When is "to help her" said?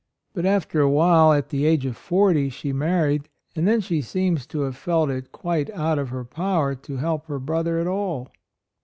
6.73-7.37